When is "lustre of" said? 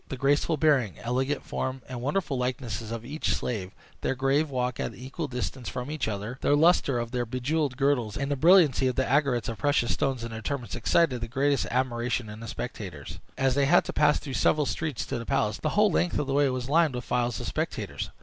6.55-7.11